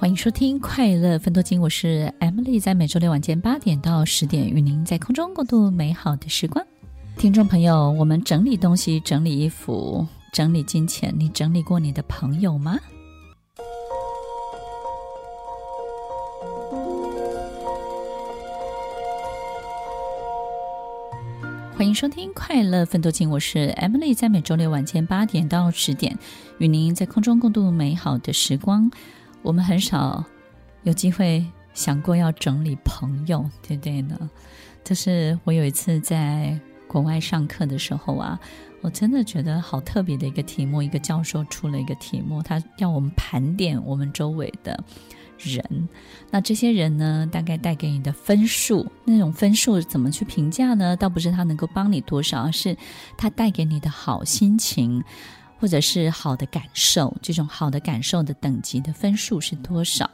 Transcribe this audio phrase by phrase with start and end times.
[0.00, 6.66] 欢迎收听《快乐分多金》，我是 Emily，在每周六晚间八点到十点，与您在空中共度美好的时光。
[7.18, 12.78] 听众朋友，我们整理东西、整理衣服、整理金钱，你整理过你的朋友吗？
[21.76, 26.18] 欢迎收听《快乐分多金》，我是 Emily，在每周六晚间八点到十点，
[26.56, 28.90] 与您在空中共度美好的时光。
[29.42, 30.24] 我们很少
[30.82, 31.44] 有机会
[31.74, 34.30] 想过要整理朋友，对不对呢？
[34.84, 38.38] 就是我有一次在国外上课的时候啊，
[38.80, 40.82] 我真的觉得好特别的一个题目。
[40.82, 44.82] 一个教授出了一个题目，他要我们盘点我们周围的
[45.38, 45.88] 人。
[46.30, 50.96] 那这些人呢，大概带给你的分数，那种分数怎么去评价呢？
[50.96, 52.76] 倒不是他能够帮你多少，而是
[53.16, 55.04] 他带给你的好心情。
[55.60, 60.10] 或者是好的感受，这种好的感受的等级的分数是多少？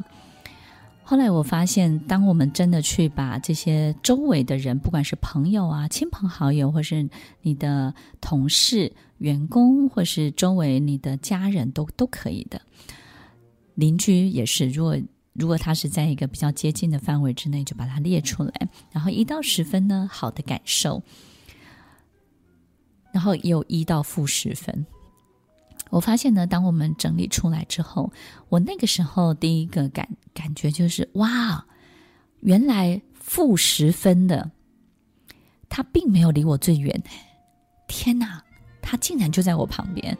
[1.04, 7.08] 后来我发现，当我们真的去把这些周围的人，不管是朋友啊、亲朋好友，或是
[7.42, 12.60] 你的同事、员工，或是周围你的家人都都可以的，
[13.76, 14.68] 邻居也是。
[14.68, 14.98] 如果
[15.32, 18.52] 如果他是在一个比较接近的范围之内，就把它列出来。
[18.90, 21.00] 然后一到十分呢，好的感受，
[23.12, 24.84] 然后有一到负十分。
[25.90, 28.12] 我发现呢，当我们整理出来之后，
[28.48, 31.64] 我那个时候第一个感感觉就是哇，
[32.40, 34.50] 原来负十分的
[35.68, 37.02] 他并没有离我最远，
[37.88, 38.42] 天哪，
[38.82, 40.16] 他竟然就在我旁边。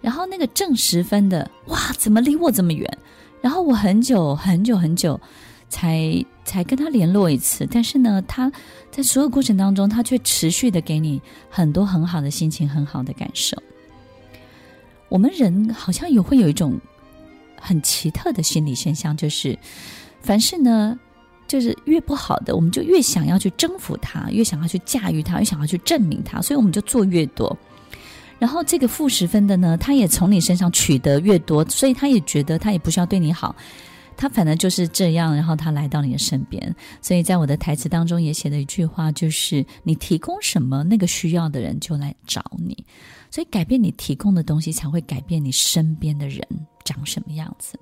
[0.00, 2.98] 然后那个正十分的，哇，怎么离我这么远？
[3.40, 5.20] 然后我很久很久很久
[5.68, 8.50] 才才跟他联络一次，但是呢，他
[8.92, 13.60] 在所有过程当中，他却持续的给你很多很好的心情，很好的感受。
[15.08, 16.78] 我们人好像也会有一种
[17.60, 19.58] 很奇特的心理现象，就是
[20.20, 20.98] 凡事呢，
[21.46, 27.56] 就是越不好的，我们就越想要去征服它，越想要去驾驭它，越想要去证明它，所以我们就做越多。
[28.38, 33.56] 然后这个负十分的呢，他也从你身上取得越多，所以他也觉得他也不需要对你好，
[34.18, 35.34] 他反正就是这样。
[35.34, 42.76] 然后他来到你的身边，所以在我的台词当中也写了一句话，就是你提供什么，那个需要的人就来找你。
[43.30, 46.40] 所以，改变你提供的东西，才会改变你身边的人
[46.84, 47.78] 长什么样子。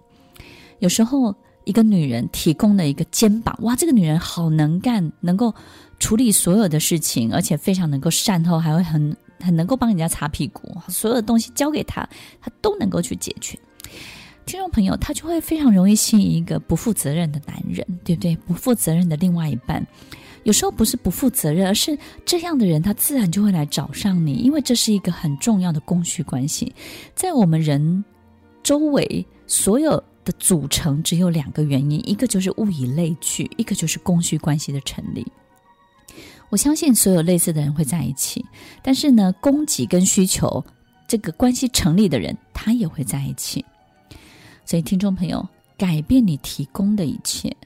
[0.80, 5.54] 有时候，一个女人提供了一个肩膀，哇，这个女人好能干，能够
[5.98, 10.76] 处理所有的事情，而且非常能够善后，还会很很能够帮人家擦屁股。
[10.88, 12.06] 所有的东西交给她，
[12.40, 13.58] 她都能够去解决。
[14.46, 18.36] 听众朋友，他就会非常容易吸引一个不负责任的男人，对不对？
[18.36, 19.84] 不负责任的另外一半。
[20.44, 26.72] 有时候不是不负责任，而是这样的人他自然就会来找上你，因为这是一个很重要的供需关系。
[27.16, 28.04] 在我们人
[28.62, 35.26] 周围所有的组成只有两个原因，一个就是物以类聚，一个就是供需关系的成立。
[36.50, 38.46] 我相信所有类似的人会在一起，
[38.80, 40.64] 但是呢，供给跟需求
[41.08, 43.64] 这个关系成立的人，他也会在一起。
[44.66, 47.56] 所以，听众朋友，改变你提供的一切。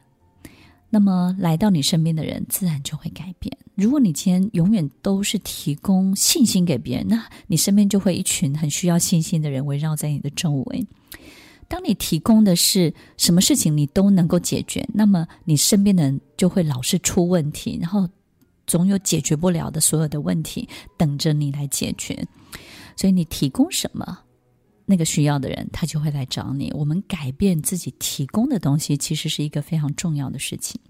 [0.91, 3.57] 那么来到你身边的人，自然就会改变。
[3.75, 10.87] 如果你今天永远都是提供信心给别人，那你身边就会一群很需要信心的人围绕在你的周围。
[11.69, 18.07] 当你提供的是什么事情你都能够解决，那么你身边的人就会老是出问题，然后
[18.67, 20.69] 总有解决不了的所有的问题
[20.99, 22.27] 等着你来解决。
[22.97, 24.19] 所以你提供什么？
[24.87, 26.73] 那个需要的人，他就会来找你。
[26.75, 30.81] 我们改变自己提供的东西，其实是一个非常重要的事情。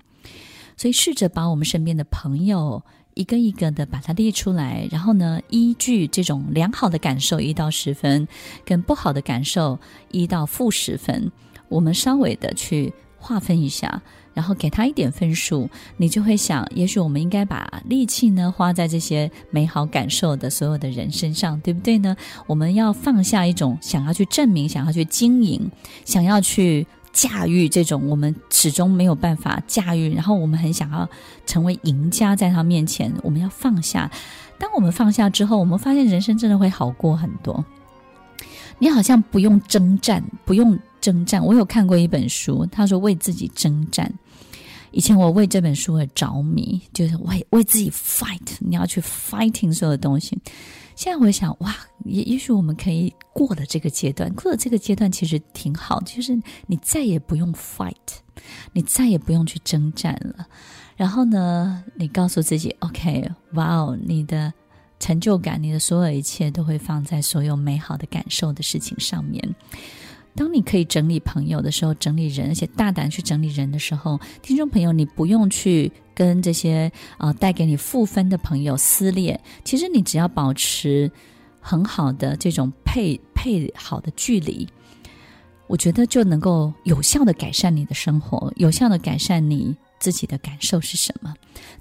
[0.77, 2.83] 所以，试着把我们身边的朋友
[3.15, 8.27] 一个一个的把它列出来，然后呢，依据这种良好的感受一到十分，
[8.65, 9.79] 跟不好的感受
[10.11, 11.31] 一到负十分，
[11.69, 14.03] 我们稍微的去划分一下。
[14.33, 22.17] 然后给他一点分数，你就会想，也许我们应该把力气呢花在这些美好感受的所有的人身上，对不对呢？
[22.47, 25.71] 我们要放下一种想要去证明、想要去经营、
[26.05, 31.09] 想要去驾驭这种我们始终没有办法驾驭，然后我们很想要
[31.45, 34.11] 成为赢家，在他面前，我们要放下。
[34.59, 37.65] 当我们放下之后，我们发现人生真的会好过很多。
[38.79, 40.79] 你好像不用征战，不用。
[41.01, 44.13] 征战，我有看过一本书，他说为自己征战。
[44.93, 50.37] 以前我为这本书而着迷，就是为为自己 fight，你要去 fighting 所有的东西。
[50.97, 51.75] 现在我想，哇，
[52.05, 57.95] 也也许我们可以过了这个阶段，过了这个阶段其实挺好，就是你再也不用 fight，
[58.73, 60.47] 你再也不用去征战了。
[60.97, 64.53] 然后呢，你告诉自己，OK，哇哦，你的
[64.99, 69.43] 成就感，你的所有一切都会放在所有美好的感受的事情上面。
[70.37, 79.39] 当你可以整理朋友的时候，整理人，而且大胆去整理人的时候，听众朋友，你不用去跟这些啊、呃、带给你负分的朋友撕裂。
[79.65, 81.11] 其实你只要保持
[81.61, 84.67] 很好的这种配配好的距离，
[85.67, 91.35] 我觉得就能够有效的改善你的生活，有效的改善你自己的感受是什么？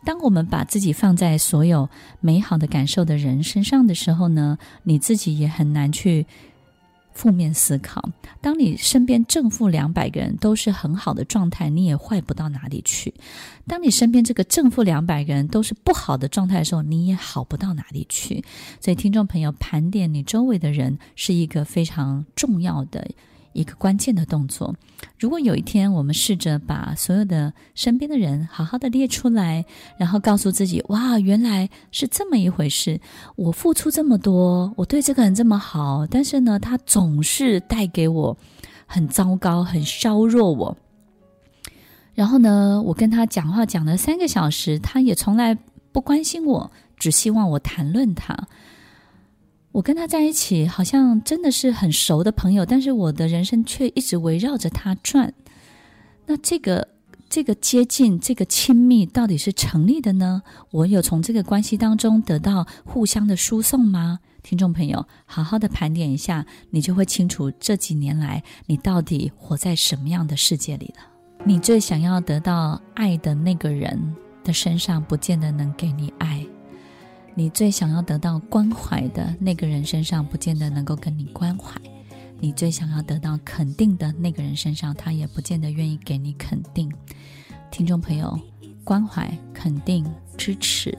[0.04, 1.88] 当我们把自己放在所有
[2.20, 6.26] 美好的感受的人身上的时候呢，你自己也很难去。
[7.14, 8.02] 负面思考，
[8.40, 13.12] 当你身边正负两百个人都是很好的状态，你也坏不到哪里去；
[13.68, 18.44] 当你身边这个正负两百个人都是不好的状态的时候，你也好不到哪里去。
[18.80, 23.06] 所以，听众朋友，盘点你周围的人是一个非常重要的。
[23.60, 24.74] 一个关键的动作。
[25.18, 29.66] 如果有一天我们试着把所有的身边的人好好的列出来，
[29.98, 33.00] 然后告诉自己：“哇，原来是这么一回事！
[33.36, 38.38] 我付出这么多，我对这个人这么好，但是呢，他总是带给我
[38.86, 40.78] 很糟糕，很削弱我。
[42.16, 45.58] 然后呢，我跟他讲话讲了三个小时，他也从来
[45.92, 48.38] 不关心我，只希望我谈论他。”
[49.72, 55.34] 我跟他在一起，好像真的是很熟的朋友，但是我的人生却一直围绕着他转。
[56.26, 56.88] 那这个
[57.30, 60.42] 这个接近、这个亲密，到底是成立的呢？
[60.72, 64.20] 我有从这个关系当中得到互相的输送吗？
[64.42, 71.04] 听众朋友，好好的盘点一下，你就会清楚这几年来你到底活在什么样的世界里了。
[71.46, 76.46] 你最想要得到爱的那个人的身上，不见得能给你爱。
[77.36, 81.80] 你最想要得到关怀的那个人身上，不见得能够跟你关怀；
[82.40, 86.92] 你最想要得到肯定的那个人身上，他也不见得愿意给你肯定。
[87.72, 88.38] 听众朋友，
[88.84, 90.06] 关怀、肯定、
[90.36, 90.98] 支持，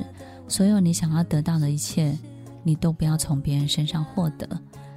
[0.48, 2.16] 所有你想要得到的一切，
[2.62, 4.48] 你都不要从别人身上获得。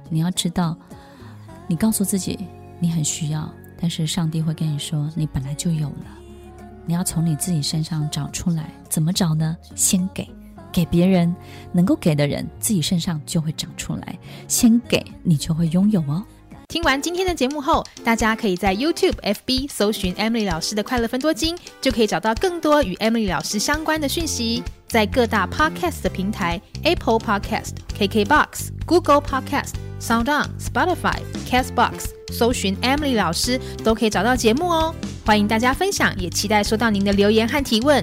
[0.08, 0.78] 你要知道，
[1.66, 2.38] 你告诉自己
[2.78, 6.18] 你很需要，但是上帝会跟你说，你本来就有了。
[6.86, 9.56] 你要从你自己身上找出来，怎么找呢？
[9.74, 10.28] 先给。
[10.74, 11.32] 给别人
[11.72, 14.18] 能够给的人，自己身上就会长出来。
[14.48, 16.24] 先给你就会拥有哦。
[16.66, 24.62] 听完今天的节目后，大家可以在 YouTube、FB 搜寻 Emily 老师的快乐分多金，就可以找到更多与 Emily 老师相关的讯息。
[24.88, 31.18] 在各大 Podcast 的平台，Apple Podcast、KKBox、Google Podcast、SoundOn、Spotify、
[31.48, 34.94] Castbox 搜寻 Emily 老师，都可以找到节目哦。
[35.24, 38.02] 欢迎大家分享，也期待收到您的留言和提问。